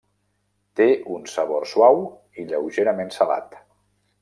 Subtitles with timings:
[0.79, 2.01] Té un sabor suau
[2.41, 3.57] i lleugerament salat.